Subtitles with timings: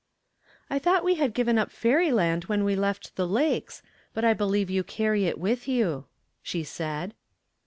[0.67, 3.83] "I thought we had given up fairyland when we left the lakes,
[4.15, 6.05] but I believe you carry it with you,"
[6.41, 7.13] she said.